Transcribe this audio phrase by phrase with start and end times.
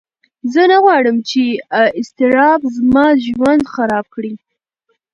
[0.53, 1.43] زه نه غواړم چې
[1.99, 4.33] اضطراب زما ژوند خراب کړي.